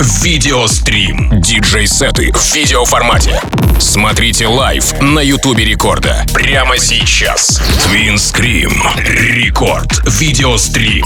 Видеострим. 0.00 1.40
Диджей-сеты 1.40 2.32
в 2.32 2.54
видеоформате. 2.54 3.40
Смотрите 3.80 4.46
live 4.46 4.92
на 5.00 5.18
Ютубе 5.18 5.64
Рекорда. 5.64 6.24
Прямо 6.32 6.78
сейчас. 6.78 7.60
Twin 7.84 8.14
Scream. 8.14 8.72
Рекорд. 8.96 10.00
Видеострим. 10.06 11.04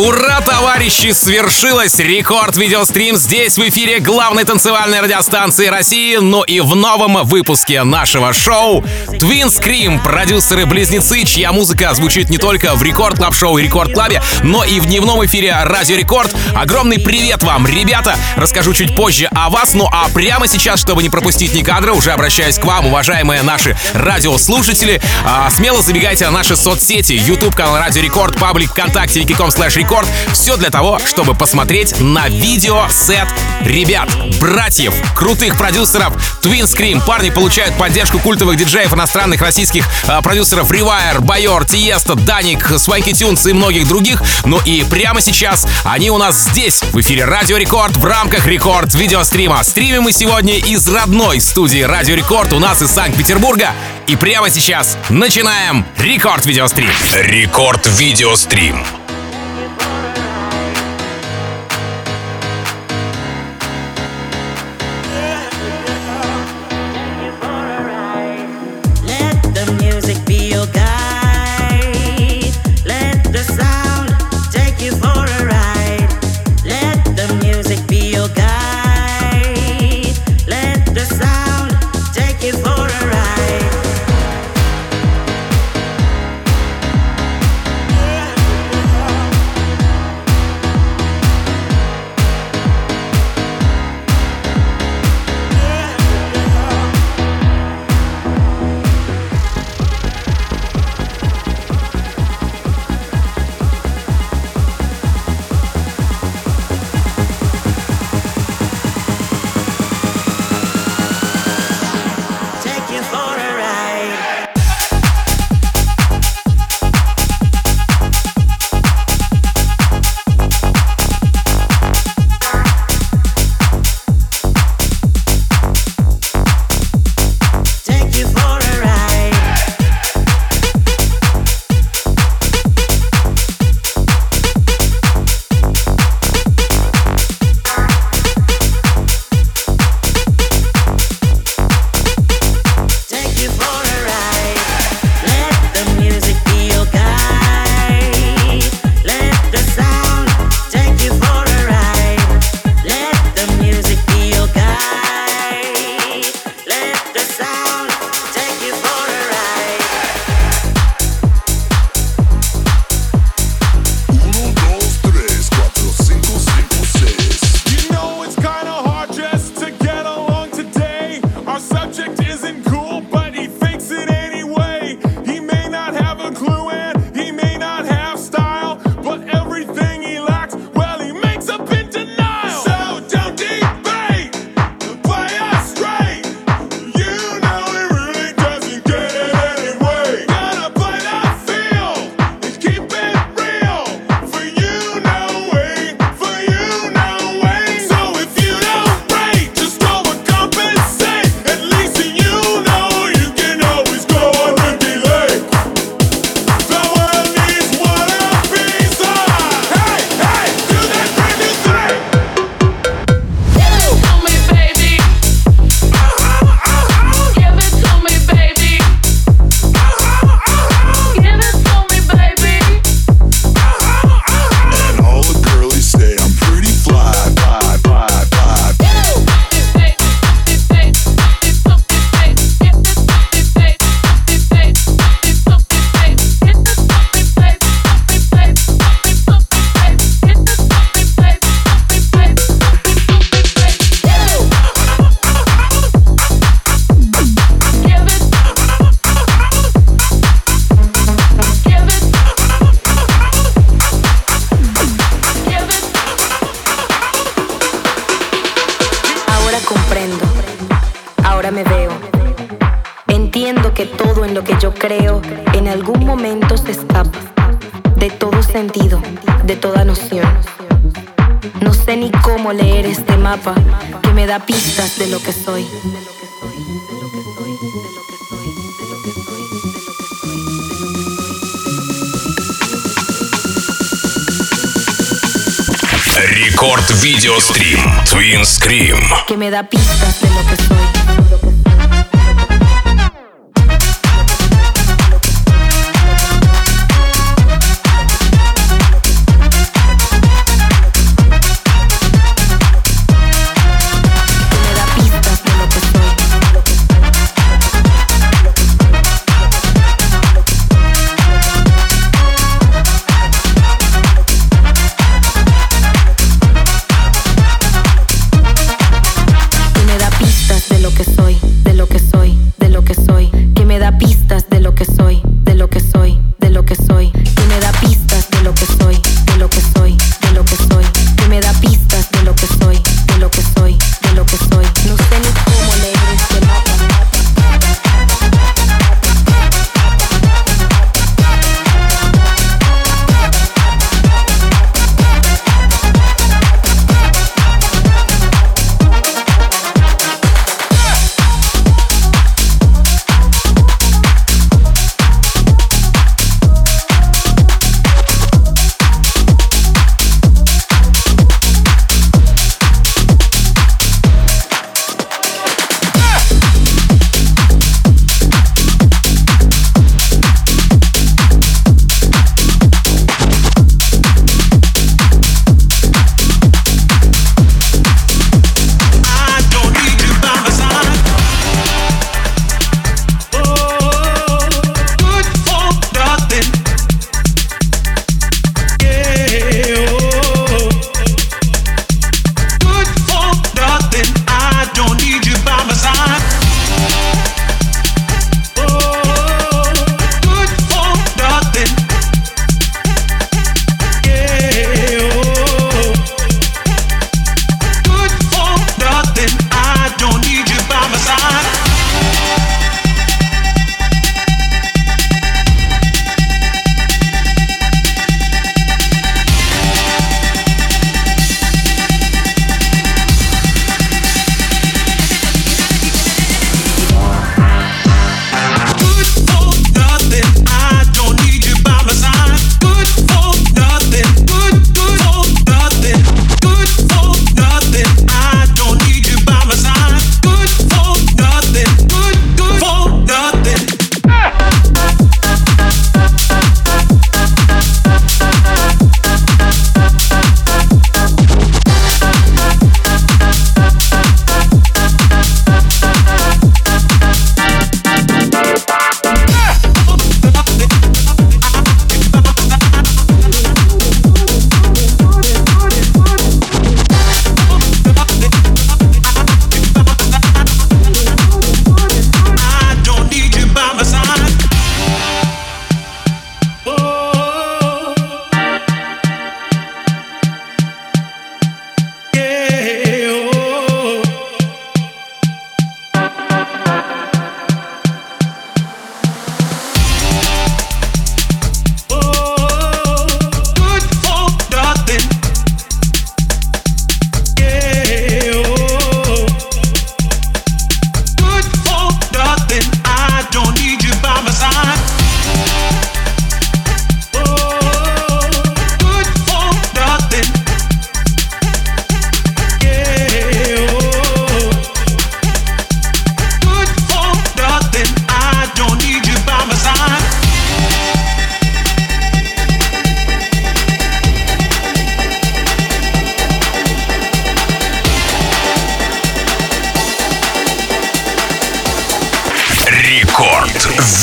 Ура, 0.00 0.40
товарищи! 0.40 1.10
Свершилось! 1.12 1.98
Рекорд 1.98 2.56
видеострим 2.56 3.16
здесь 3.16 3.58
в 3.58 3.68
эфире 3.68 4.00
главной 4.00 4.44
танцевальной 4.44 5.00
радиостанции 5.00 5.66
России, 5.66 6.16
но 6.16 6.42
и 6.42 6.60
в 6.60 6.74
новом 6.74 7.22
выпуске 7.26 7.82
нашего 7.82 8.32
шоу 8.32 8.82
Twin 9.08 9.48
Scream, 9.48 10.02
продюсеры-близнецы, 10.02 11.24
чья 11.24 11.52
музыка 11.52 11.92
звучит 11.92 12.30
не 12.30 12.38
только 12.38 12.74
в 12.76 12.82
Record 12.82 13.18
Club 13.18 13.34
Show 13.34 13.58
и 13.58 13.62
Record 13.62 13.92
Club'е, 13.92 14.22
но 14.42 14.64
и 14.64 14.80
в 14.80 14.86
дневном 14.86 15.22
эфире 15.26 15.54
Радио 15.64 15.96
Рекорд. 15.96 16.34
Огромный 16.54 16.98
привет 16.98 17.42
вам, 17.42 17.66
ребята! 17.66 18.16
Расскажу 18.36 18.72
чуть 18.72 18.96
позже 18.96 19.26
о 19.26 19.50
вас, 19.50 19.74
ну 19.74 19.86
а 19.92 20.08
прямо 20.14 20.48
сейчас, 20.48 20.80
чтобы 20.80 21.02
не 21.02 21.10
пропустить 21.10 21.52
ни 21.52 21.60
кадра, 21.60 21.92
уже 21.92 22.12
обращаюсь 22.12 22.58
к 22.58 22.64
вам, 22.64 22.86
уважаемые 22.86 23.42
наши 23.42 23.76
радиослушатели. 23.92 25.02
А, 25.26 25.50
смело 25.50 25.82
забегайте 25.82 26.24
на 26.24 26.30
наши 26.30 26.56
соцсети, 26.56 27.12
YouTube 27.12 27.54
канал 27.54 27.76
Радио 27.76 28.00
Рекорд, 28.00 28.38
паблик 28.38 28.70
ВКонтакте, 28.70 29.20
vk.com 29.20 29.50
slash 29.50 29.76
Record. 29.90 30.08
Все 30.32 30.56
для 30.56 30.70
того, 30.70 31.00
чтобы 31.04 31.34
посмотреть 31.34 31.98
на 31.98 32.28
видео-сет 32.28 33.26
ребят, 33.62 34.08
братьев, 34.38 34.94
крутых 35.16 35.58
продюсеров 35.58 36.14
Twin 36.44 36.62
Scream. 36.62 37.04
Парни 37.04 37.30
получают 37.30 37.76
поддержку 37.76 38.20
культовых 38.20 38.56
диджеев 38.56 38.94
иностранных 38.94 39.42
российских 39.42 39.84
э, 40.06 40.22
продюсеров 40.22 40.70
Rewire, 40.70 41.18
Байор, 41.18 41.64
Tiësto, 41.64 42.14
Dannic, 42.14 42.72
Swanky 42.78 43.12
Tunes 43.12 43.44
и 43.46 43.52
многих 43.52 43.88
других. 43.88 44.22
Ну 44.44 44.60
и 44.64 44.84
прямо 44.88 45.20
сейчас 45.20 45.66
они 45.82 46.12
у 46.12 46.18
нас 46.18 46.40
здесь, 46.40 46.82
в 46.92 47.00
эфире 47.00 47.24
Радио 47.24 47.56
Рекорд, 47.56 47.96
в 47.96 48.04
рамках 48.04 48.46
Рекорд 48.46 48.94
видеострима. 48.94 49.60
Стримим 49.64 50.02
мы 50.02 50.12
сегодня 50.12 50.58
из 50.58 50.86
родной 50.88 51.40
студии 51.40 51.82
Радио 51.82 52.14
Рекорд 52.14 52.52
у 52.52 52.60
нас 52.60 52.80
из 52.80 52.92
Санкт-Петербурга. 52.92 53.70
И 54.06 54.14
прямо 54.14 54.50
сейчас 54.50 54.96
начинаем 55.08 55.84
Рекорд 55.98 56.46
видеострим. 56.46 56.90
Рекорд 57.16 57.88
видеострим. 57.98 58.84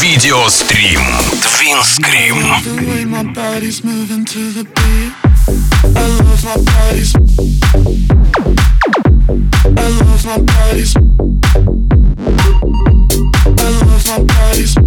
Видеострим. 0.01 1.01
Twin 1.41 1.83
Scream. 1.83 2.37
The 2.65 2.87
way 2.89 3.05
my 3.05 3.23
body's 3.33 3.83
moving 3.85 4.25
to 4.25 4.53
the 4.53 4.65
beat. 4.65 5.13
I 5.97 6.07
love 6.19 6.45
my 6.45 6.57
body's. 6.57 7.15
I 9.77 9.89
love 9.99 10.25
my 10.25 10.39
body's. 10.39 10.97
I 13.59 13.69
love 13.81 14.07
my 14.07 14.19
body's. 14.25 14.86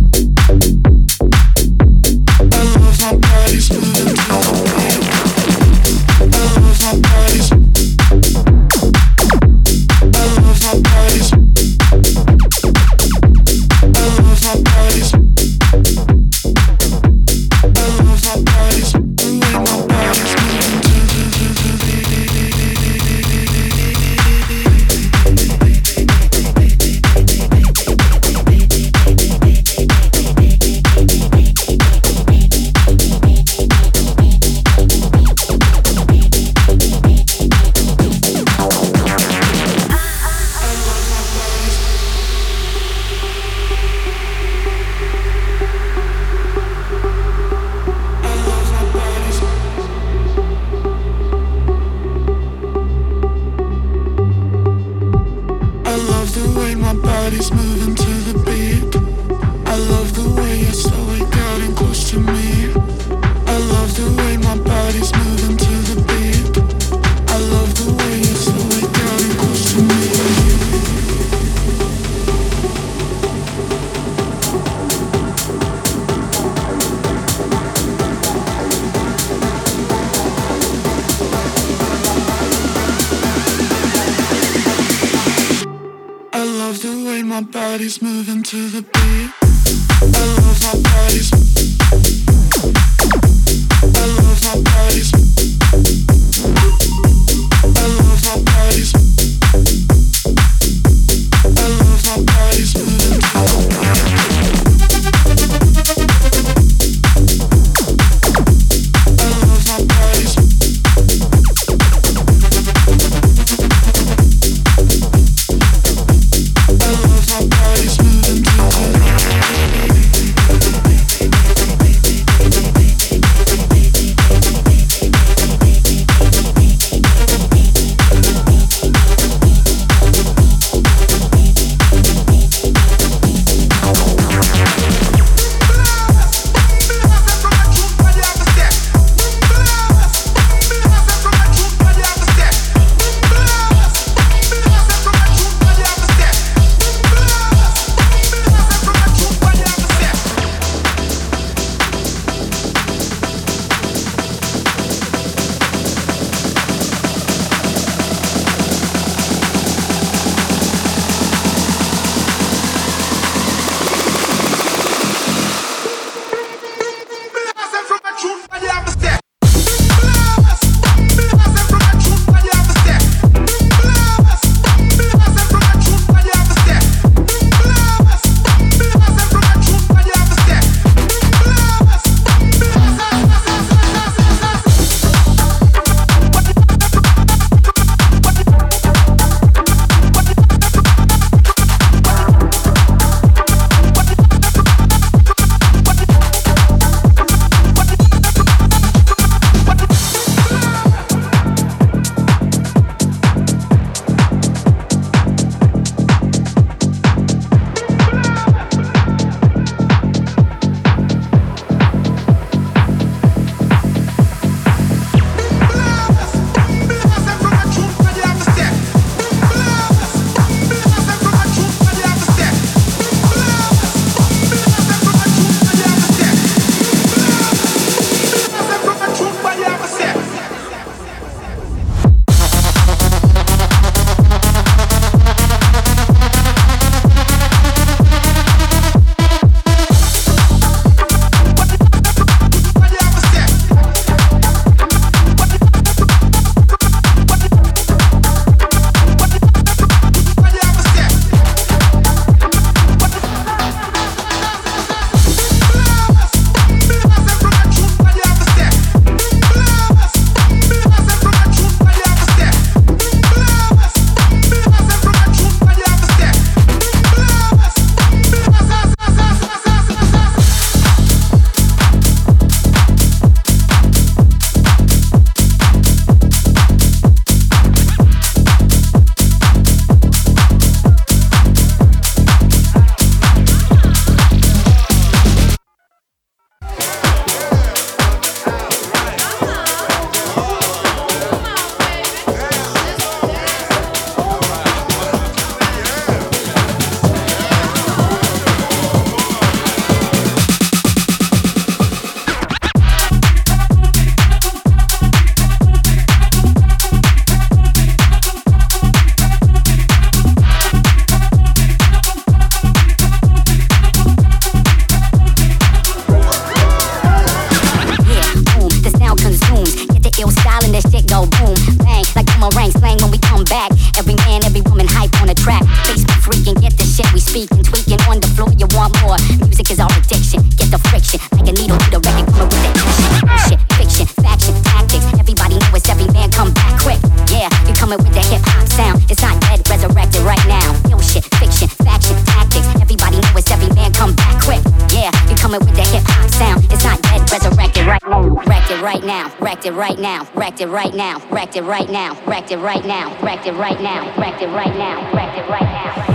it 349.70 349.74
right 349.74 349.98
now, 349.98 350.26
wrecked 350.34 350.60
it 350.60 350.68
right 350.68 350.94
now, 350.94 351.20
wrecked 351.30 351.56
it 351.56 351.62
right 351.62 351.88
now, 351.88 352.20
wrecked 352.26 352.50
it 352.50 352.58
right 352.58 352.84
now, 352.84 353.16
wrecked 353.22 353.46
it 353.46 353.54
right 353.54 353.80
now, 353.80 354.18
wrecked 354.18 354.42
it 354.42 354.48
right 354.48 354.74
now, 354.74 355.12
wrecked 355.12 355.42
it 355.42 355.44
right 355.44 355.44
now, 355.44 355.44
it 355.44 355.48
right 355.48 355.60
now. 355.62 356.09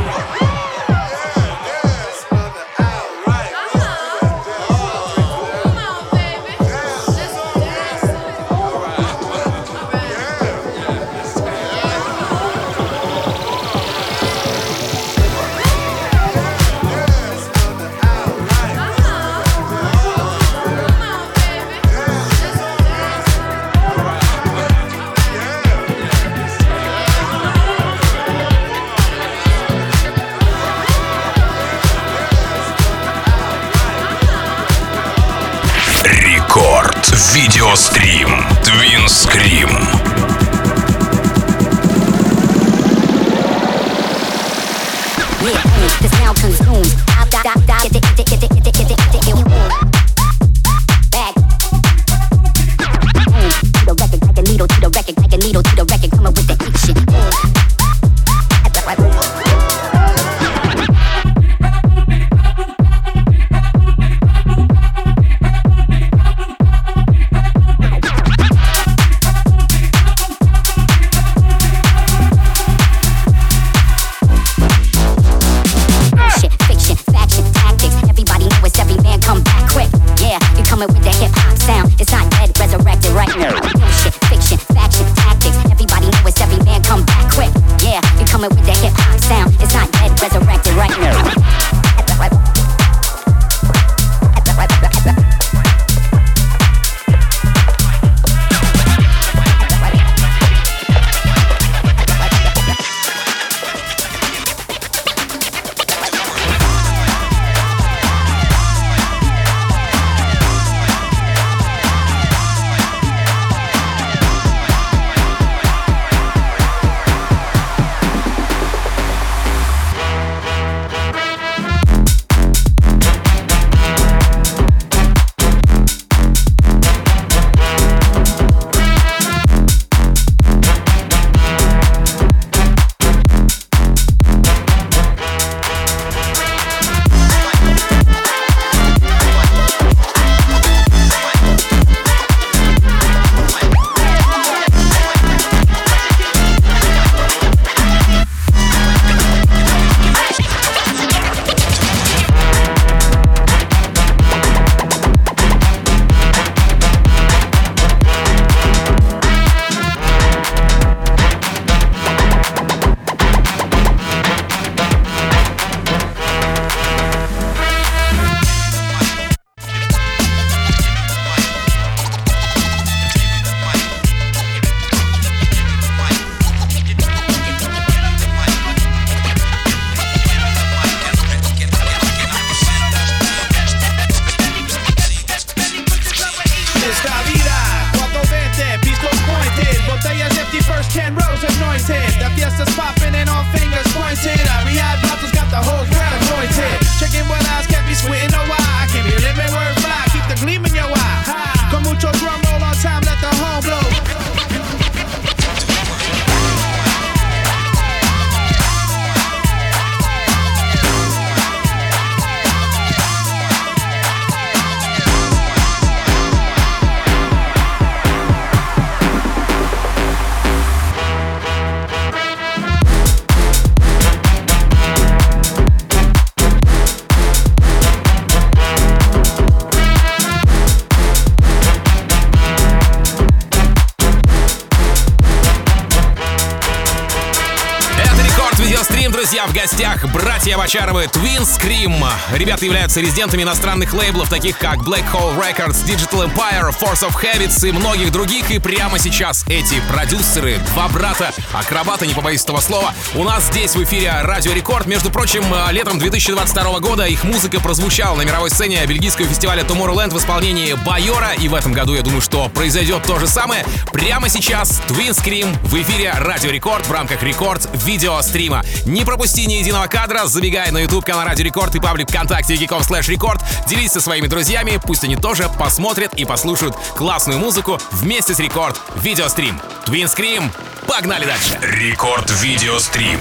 Scream. 241.45 242.03
Ребята 242.33 242.65
являются 242.65 242.99
резидентами 242.99 243.43
иностранных 243.43 243.93
лейблов, 243.93 244.29
таких 244.29 244.57
как 244.57 244.79
Black 244.79 245.05
Hole 245.13 245.37
Records, 245.37 245.85
Digital 245.85 246.27
Empire, 246.27 246.75
Force 246.77 247.07
of 247.07 247.13
Habits 247.21 247.67
и 247.67 247.71
многих 247.71 248.11
других. 248.11 248.49
И 248.49 248.57
прямо 248.57 248.97
сейчас 248.97 249.45
эти 249.47 249.79
продюсеры, 249.91 250.57
два 250.73 250.87
брата, 250.87 251.31
акробаты, 251.53 252.07
не 252.07 252.15
побоюсь 252.15 252.43
этого 252.43 252.59
слова, 252.61 252.93
у 253.13 253.23
нас 253.23 253.45
здесь 253.45 253.75
в 253.75 253.83
эфире 253.83 254.11
Радио 254.23 254.53
Рекорд. 254.53 254.87
Между 254.87 255.11
прочим, 255.11 255.43
летом 255.69 255.99
2022 255.99 256.79
года 256.79 257.05
их 257.05 257.23
музыка 257.23 257.59
прозвучала 257.59 258.15
на 258.15 258.23
мировой 258.23 258.49
сцене 258.49 258.83
бельгийского 258.87 259.27
фестиваля 259.27 259.63
Tomorrowland 259.63 260.13
в 260.13 260.17
исполнении 260.17 260.73
Байора. 260.85 261.33
И 261.39 261.47
в 261.47 261.53
этом 261.53 261.73
году, 261.73 261.93
я 261.93 262.01
думаю, 262.01 262.21
что 262.21 262.49
произойдет 262.49 263.03
то 263.03 263.19
же 263.19 263.27
самое. 263.27 263.63
Прямо 263.93 264.29
сейчас 264.29 264.81
Twin 264.87 265.11
Scream 265.11 265.55
в 265.63 265.75
эфире 265.81 266.11
Радио 266.17 266.49
Рекорд 266.49 266.87
в 266.87 266.91
рамках 266.91 267.21
Рекорд 267.21 267.69
видеострима. 267.85 268.63
Не 268.85 269.05
пропусти 269.05 269.45
ни 269.45 269.53
единого 269.53 269.85
кадра, 269.85 270.25
забегай 270.25 270.71
на 270.71 270.79
YouTube 270.79 271.05
канал 271.05 271.34
Радио 271.35 271.47
Рекорд 271.47 271.75
и 271.75 271.81
паблик 271.81 272.09
ВКонтакте 272.09 272.55
Geekом 272.55 272.81
слэш 272.81 273.09
Рекорд, 273.09 273.43
делись 273.67 273.91
со 273.91 273.99
своими 273.99 274.27
друзьями, 274.27 274.79
пусть 274.81 275.03
они 275.03 275.17
тоже 275.17 275.49
посмотрят 275.49 276.13
и 276.13 276.23
послушают 276.23 276.77
классную 276.95 277.39
музыку 277.39 277.77
вместе 277.91 278.33
с 278.33 278.39
Рекорд 278.39 278.79
видеострим. 278.95 279.59
Twin 279.85 280.05
Scream, 280.05 280.49
погнали 280.87 281.25
дальше! 281.25 281.59
Рекорд 281.61 282.31
видеострим. 282.41 283.19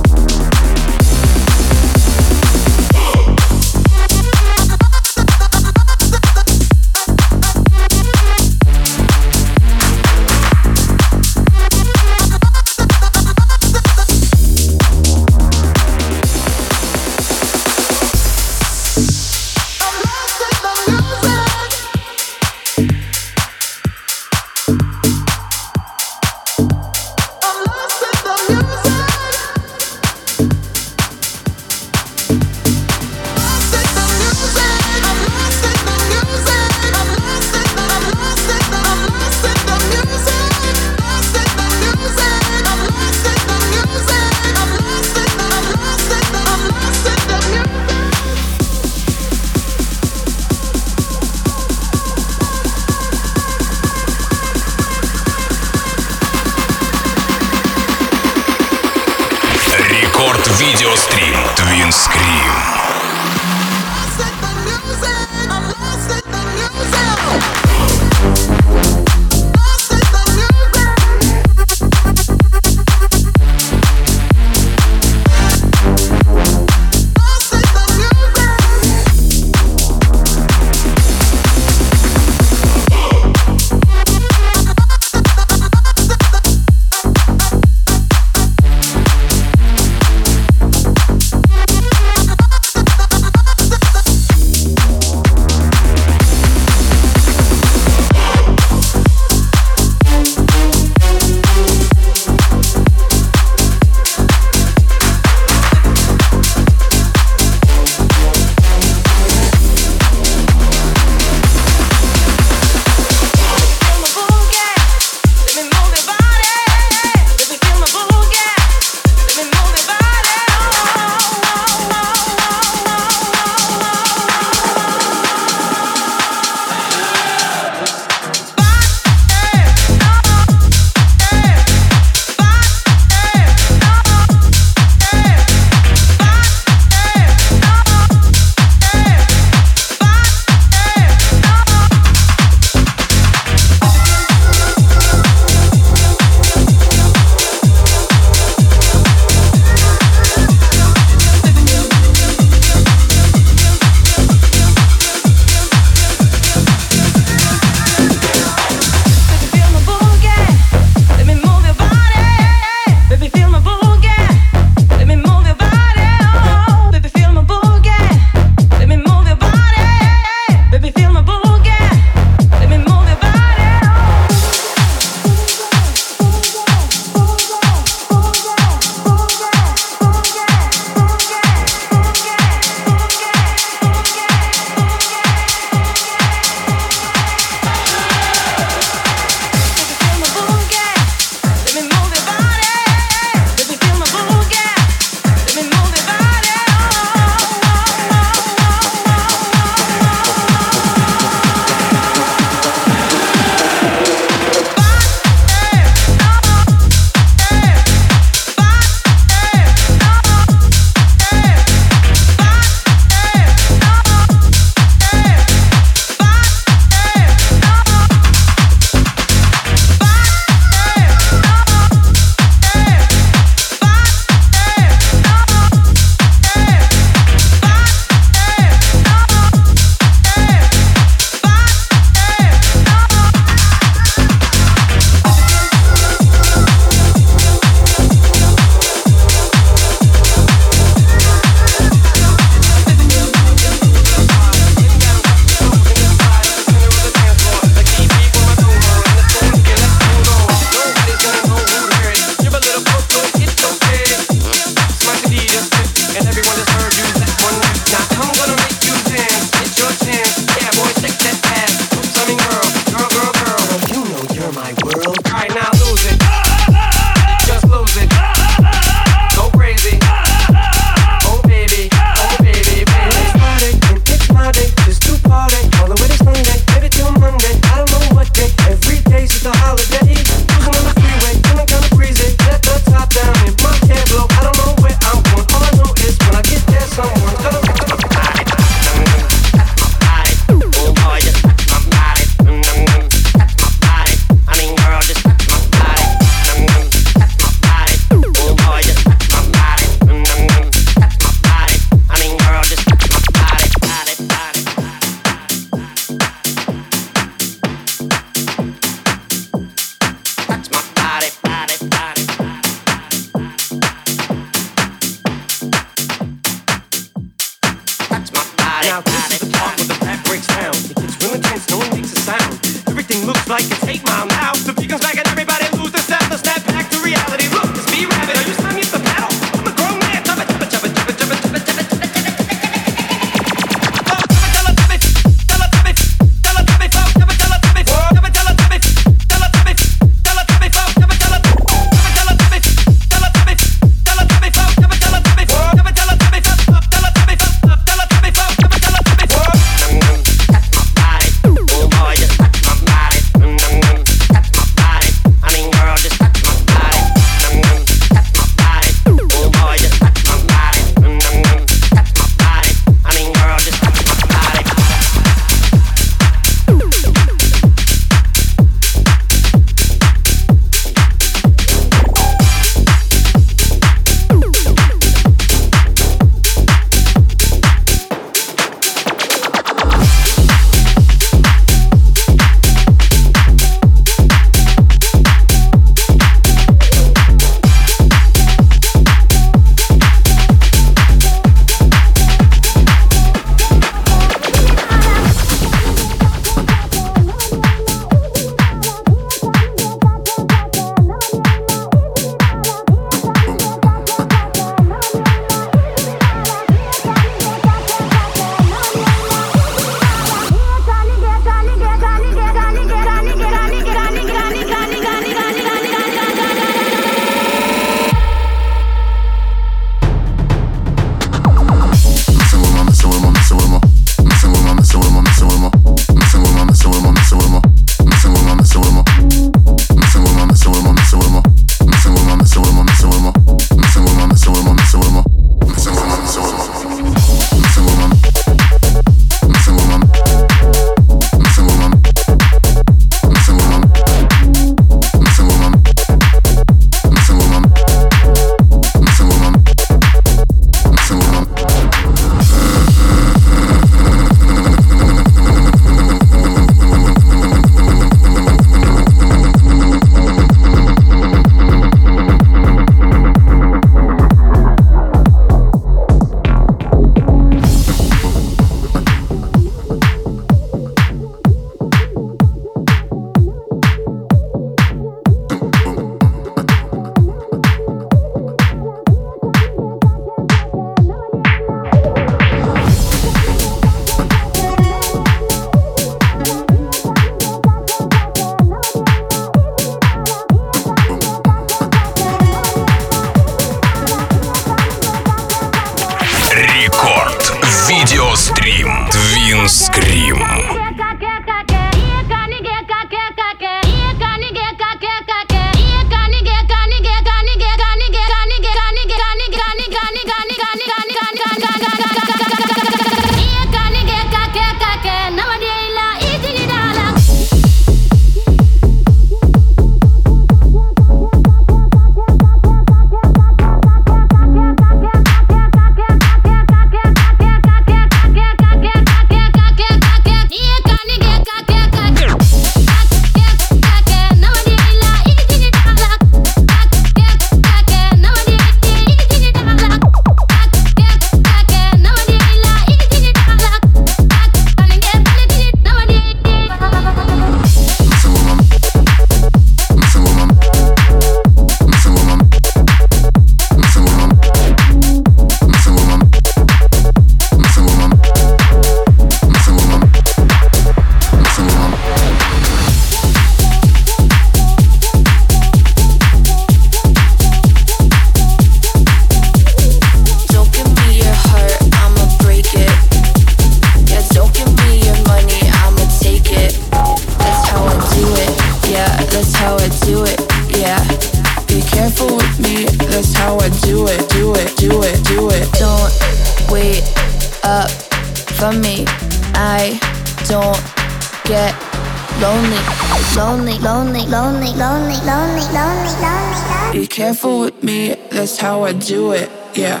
Do 598.92 599.32
it. 599.32 599.50
Yeah. 599.74 600.00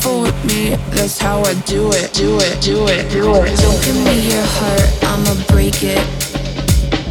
careful 0.00 0.22
with 0.22 0.44
me, 0.44 0.70
that's 0.90 1.18
how 1.18 1.42
I 1.42 1.54
do 1.66 1.90
it, 1.92 2.12
do 2.14 2.38
it, 2.38 2.62
do 2.62 2.86
it, 2.86 3.10
do 3.10 3.34
it. 3.34 3.58
Don't 3.58 3.84
give 3.84 3.96
me 3.96 4.32
your 4.32 4.42
heart, 4.42 5.04
I'ma 5.04 5.34
break 5.48 5.82
it. 5.82 6.00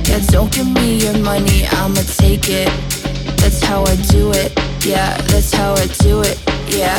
Yeah, 0.08 0.20
don't 0.32 0.52
give 0.52 0.68
me 0.74 0.98
your 0.98 1.18
money, 1.20 1.68
I'ma 1.68 2.02
take 2.18 2.50
it. 2.50 2.70
That's 3.38 3.62
how 3.62 3.84
I 3.84 3.96
do 4.10 4.32
it, 4.32 4.58
yeah, 4.84 5.18
that's 5.30 5.54
how 5.54 5.74
I 5.74 5.86
do 6.00 6.22
it, 6.22 6.40
yeah. 6.68 6.98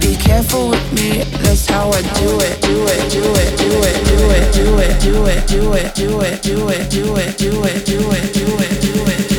Be 0.00 0.14
careful 0.16 0.68
with 0.68 0.92
me, 0.92 1.22
that's 1.42 1.66
how 1.66 1.88
I 1.88 2.02
do 2.20 2.38
it, 2.40 2.60
do 2.60 2.84
it, 2.86 3.10
do 3.10 3.24
it, 3.24 3.56
do 3.56 3.70
it, 3.82 4.06
do 4.06 4.30
it, 4.30 4.52
do 4.52 4.78
it, 4.78 5.00
do 5.00 5.26
it, 5.26 5.46
do 5.48 5.72
it, 5.72 5.94
do 5.94 6.20
it, 6.20 6.42
do 6.42 6.68
it, 6.68 6.90
do 6.90 7.16
it, 7.16 7.38
do 7.38 7.64
it, 7.64 7.86
do 7.86 8.10
it, 8.12 8.34
do 8.34 8.48
it, 8.60 8.82
do 8.82 9.04
it. 9.06 9.33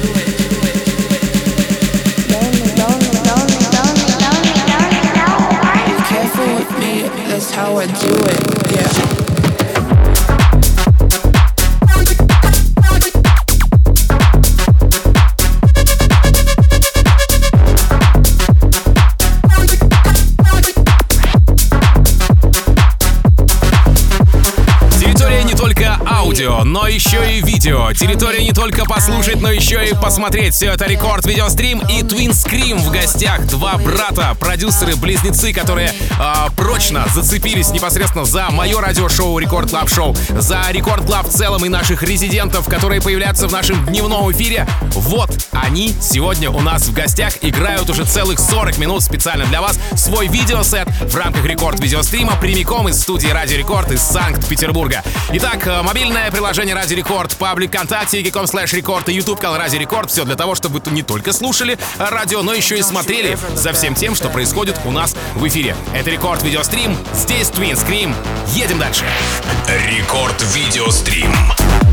do 7.88 8.26
it. 8.26 8.55
Территория 27.66 28.44
не 28.44 28.52
только 28.52 28.86
послушать, 28.86 29.42
но 29.42 29.50
еще 29.50 29.84
и 29.84 29.96
посмотреть. 29.96 30.54
Все 30.54 30.68
это 30.68 30.86
рекорд 30.86 31.26
видеострим 31.26 31.80
и 31.80 32.04
Twin 32.04 32.30
Scream 32.30 32.78
в 32.78 32.92
гостях. 32.92 33.44
Два 33.48 33.78
брата, 33.78 34.38
продюсеры-близнецы, 34.40 35.52
которые 35.52 35.90
э, 35.92 36.34
прочно 36.56 37.08
зацепились 37.12 37.72
непосредственно 37.72 38.24
за 38.24 38.52
мое 38.52 38.80
радиошоу 38.80 39.40
Record 39.40 39.72
Club 39.72 39.90
Show, 39.90 40.16
за 40.30 40.62
Record 40.70 41.08
Club 41.08 41.28
в 41.28 41.32
целом 41.32 41.66
и 41.66 41.70
наших 41.70 42.04
резидентов, 42.04 42.70
которые 42.70 43.02
появляются 43.02 43.48
в 43.48 43.52
нашем 43.52 43.84
дневном 43.88 44.32
эфире. 44.32 44.68
Вот 44.92 45.32
они 45.52 45.92
сегодня 46.00 46.52
у 46.52 46.62
нас 46.62 46.88
в 46.88 46.94
гостях 46.94 47.34
играют 47.42 47.90
уже 47.90 48.06
целых 48.06 48.40
40 48.40 48.78
минут 48.78 49.02
специально 49.02 49.46
для 49.46 49.62
вас 49.62 49.80
свой 49.96 50.28
видеосет 50.28 50.88
в 50.88 51.16
рамках 51.16 51.44
рекорд 51.46 51.80
видеострима 51.80 52.36
прямиком 52.36 52.90
из 52.90 53.02
студии 53.02 53.30
Радио 53.30 53.58
Рекорд 53.58 53.92
из 53.92 54.02
Санкт-Петербурга. 54.02 55.04
Итак, 55.34 55.66
э, 55.66 55.82
мобильное 55.82 56.30
приложение 56.30 56.76
Радио 56.76 56.96
Рекорд, 56.96 57.36
паблик 57.56 57.70
ВКонтакте, 57.70 58.22
vk.com 58.22 58.48
slash 58.48 58.74
Record 58.74 59.08
и 59.08 59.14
YouTube 59.14 59.40
канал 59.40 59.58
Радио 59.58 59.80
Рекорд. 59.80 60.12
Все 60.12 60.26
для 60.26 60.36
того, 60.36 60.56
чтобы 60.56 60.82
вы 60.84 60.92
не 60.92 61.04
только 61.04 61.32
слушали 61.32 61.78
радио, 61.98 62.42
но 62.42 62.54
еще 62.54 62.78
и 62.78 62.82
смотрели 62.82 63.38
за 63.56 63.72
всем 63.72 63.96
тем, 63.96 64.14
что 64.14 64.30
происходит 64.30 64.78
у 64.84 64.92
нас 64.92 65.16
в 65.36 65.48
эфире. 65.48 65.74
Это 65.94 66.10
Рекорд 66.10 66.44
Видеострим. 66.44 66.98
Здесь 67.14 67.48
Twin 67.48 67.76
Scream. 67.76 68.14
Едем 68.54 68.78
дальше. 68.78 69.06
Рекорд 69.90 70.36
Видеострим. 70.54 71.32
Keep 71.32 71.82
going. 71.82 71.85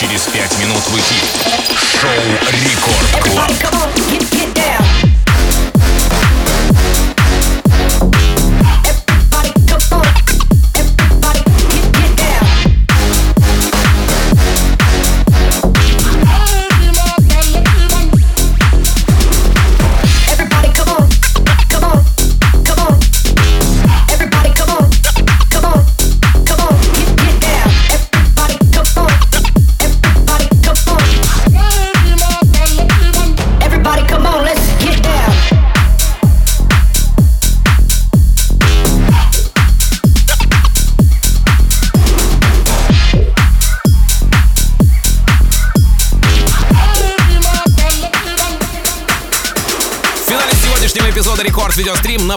Через 0.00 0.26
5 0.26 0.58
минут 0.58 0.82
в 0.88 0.98
эфире. 0.98 1.26
Шоу 2.00 2.10
Рекорд 2.52 3.22
Клаб. 3.22 3.50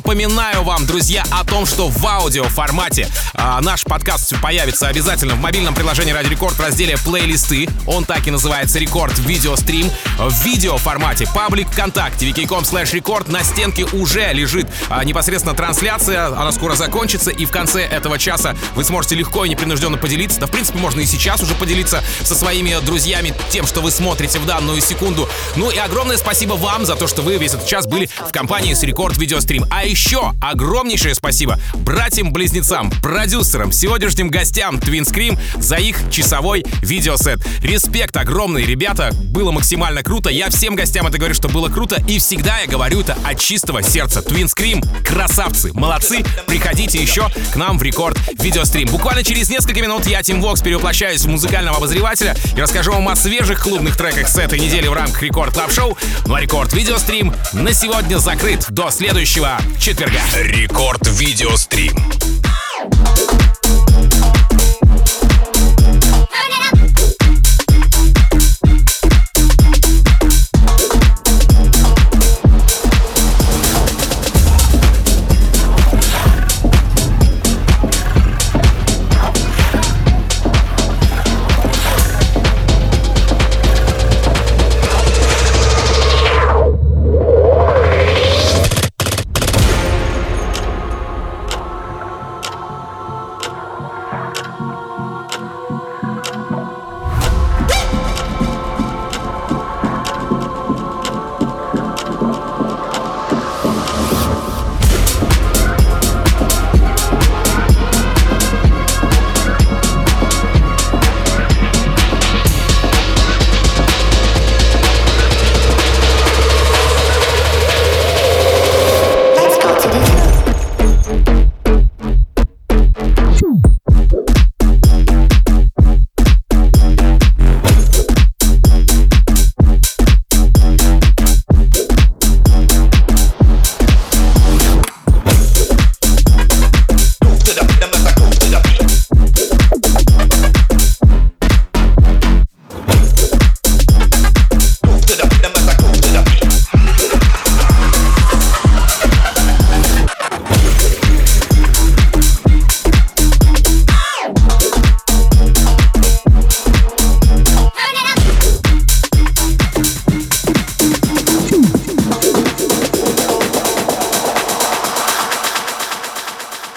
Напоминаю 0.10 0.64
вам, 0.64 0.88
друзья, 0.88 1.24
о 1.30 1.44
том, 1.44 1.68
что 1.68 1.88
в 1.88 2.04
аудио 2.04 2.46
формате 2.46 3.08
наш 3.62 3.84
подкаст 3.84 4.36
появится 4.42 4.88
обязательно 4.88 5.36
в 5.36 5.40
мобильном 5.40 5.74
приложении 5.74 6.12
Ради 6.12 6.28
Рекорд 6.28 6.56
в 6.56 6.60
разделе 6.60 6.98
плейлисты. 6.98 7.70
Он 7.88 8.04
так 8.06 8.28
и 8.28 8.32
называется 8.32 8.78
Рекорд 8.78 9.18
Видеострим. 9.20 9.90
В 10.18 10.44
видео 10.44 10.78
формате 10.78 11.26
паблик 11.34 11.70
ВКонтакте 11.70 12.30
wiki.com 12.30 12.64
slash 12.64 12.94
рекорд 12.94 13.30
на 13.30 13.44
стенке 13.44 13.86
уже 13.86 14.32
лежит 14.34 14.68
а, 14.90 15.04
непосредственно 15.04 15.56
трансляция. 15.56 16.28
Она 16.28 16.52
скоро 16.52 16.76
закончится, 16.76 17.32
и 17.32 17.46
в 17.46 17.52
конце 17.52 17.82
этого 17.82 18.20
часа 18.20 18.56
вы 18.76 18.84
сможете 18.84 19.16
легко 19.16 19.46
и 19.46 19.50
непринужденно 19.50 19.98
поделиться. 19.98 20.40
Да, 20.40 20.48
в 20.48 20.52
принципе, 20.52 20.80
можно 20.80 21.00
и 21.00 21.06
сейчас 21.06 21.42
уже 21.42 21.56
поделиться 21.56 22.04
со 22.24 22.36
своими 22.36 22.76
друзьями 22.86 23.34
тем, 23.50 23.66
что 23.66 23.82
вы 23.82 23.92
смотрите 23.92 24.38
в 24.40 24.46
данную 24.46 24.82
секунду. 24.82 25.30
Ну 25.56 25.72
и 25.72 25.78
огромное 25.78 26.18
спасибо 26.18 26.54
вам 26.54 26.86
за 26.86 26.96
то, 26.96 27.08
что 27.08 27.22
вы 27.22 27.38
весь 27.38 27.54
этот 27.54 27.68
час 27.68 27.88
были 27.88 28.10
в 28.28 28.32
компании 28.32 28.74
с 28.74 28.84
Рекорд 28.84 29.18
Видео 29.18 29.30
видеострим. 29.30 29.66
А 29.70 29.86
еще 29.86 30.34
огромнейшее 30.42 31.14
спасибо 31.14 31.60
братьям-близнецам, 31.76 32.92
продюсерам, 33.40 33.72
сегодняшним 33.72 34.30
гостям 34.30 34.76
Twin 34.80 35.04
Scream 35.04 35.40
за 35.62 35.78
их 35.78 35.98
часовой 36.12 36.66
видеосет. 36.82 37.40
Респект 37.62 38.18
огромный, 38.18 38.66
ребята, 38.66 39.12
было 39.14 39.52
максимально 39.52 40.04
круто. 40.04 40.30
Я 40.30 40.50
всем 40.50 40.76
гостям 40.76 41.08
это 41.08 41.18
говорю, 41.18 41.34
что 41.34 41.48
было 41.48 41.70
круто, 41.70 42.04
и 42.06 42.20
всегда 42.20 42.60
я 42.60 42.68
говорю 42.68 43.00
это 43.00 43.18
от 43.24 43.40
чистого 43.40 43.82
сердца. 43.82 44.20
Twin 44.20 44.48
Scream, 44.54 44.86
красавцы, 45.06 45.72
молодцы, 45.74 46.22
приходите 46.48 47.02
еще 47.02 47.30
к 47.54 47.56
нам 47.56 47.78
в 47.78 47.84
рекорд 47.84 48.18
видеострим. 48.42 48.90
Буквально 48.90 49.24
через 49.24 49.50
несколько 49.50 49.82
минут 49.82 50.06
я, 50.06 50.22
Тим 50.22 50.42
Вокс, 50.42 50.62
перевоплощаюсь 50.62 51.22
в 51.22 51.30
музыкального 51.30 51.78
обозревателя 51.78 52.36
и 52.58 52.60
расскажу 52.60 52.92
вам 52.92 53.08
о 53.08 53.16
свежих 53.16 53.64
клубных 53.64 53.96
треках 53.96 54.28
с 54.28 54.38
этой 54.38 54.60
недели 54.60 54.88
в 54.88 54.94
рамках 54.94 55.22
Record 55.22 55.54
Club 55.54 55.72
Show. 55.72 55.98
Ну 56.26 56.34
а 56.34 56.42
Рекорд 56.42 56.74
Видеострим 56.74 57.34
на 57.54 57.72
сегодня 57.72 58.18
закрыт. 58.18 58.66
До 58.70 58.90
следующего 58.92 59.58
четверга. 59.80 60.20
Рекорд 60.36 61.08
Видеострим. 61.08 62.49